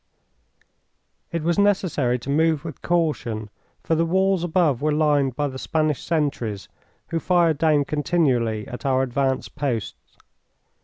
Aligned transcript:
It 1.31 1.43
was 1.43 1.59
necessary 1.59 2.17
to 2.17 2.29
move 2.31 2.65
with 2.65 2.81
caution, 2.81 3.51
for 3.83 3.93
the 3.93 4.03
walls 4.03 4.43
above 4.43 4.81
were 4.81 4.91
lined 4.91 5.35
by 5.35 5.47
the 5.47 5.59
Spanish 5.59 6.01
sentries, 6.01 6.67
who 7.09 7.19
fired 7.19 7.59
down 7.59 7.85
continually 7.85 8.67
at 8.67 8.83
our 8.83 9.03
advance 9.03 9.47
posts. 9.47 10.17